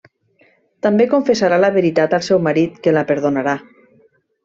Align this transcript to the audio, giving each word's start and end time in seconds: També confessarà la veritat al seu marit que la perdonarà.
També 0.85 1.07
confessarà 1.11 1.61
la 1.65 1.71
veritat 1.77 2.17
al 2.19 2.27
seu 2.31 2.43
marit 2.49 2.83
que 2.87 2.99
la 2.99 3.07
perdonarà. 3.13 3.59